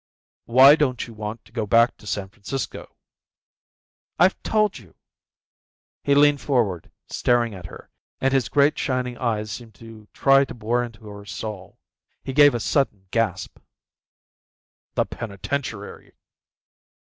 "Why 0.45 0.73
don't 0.75 1.05
you 1.05 1.13
want 1.13 1.45
to 1.45 1.51
go 1.51 1.67
back 1.67 1.95
to 1.97 2.07
San 2.07 2.29
Francisco?" 2.29 2.95
"I've 4.17 4.41
told 4.41 4.79
you." 4.79 4.95
He 6.03 6.15
leaned 6.15 6.41
forward, 6.41 6.89
staring 7.05 7.53
at 7.53 7.67
her, 7.67 7.91
and 8.19 8.33
his 8.33 8.49
great, 8.49 8.79
shining 8.79 9.15
eyes 9.19 9.51
seemed 9.51 9.75
to 9.75 10.07
try 10.11 10.43
to 10.45 10.55
bore 10.55 10.83
into 10.83 11.07
her 11.09 11.23
soul. 11.25 11.77
He 12.23 12.33
gave 12.33 12.55
a 12.55 12.59
sudden 12.59 13.09
gasp. 13.11 13.59
"The 14.95 15.05
penitentiary." 15.05 16.13